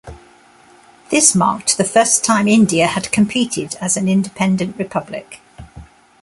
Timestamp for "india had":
2.47-3.11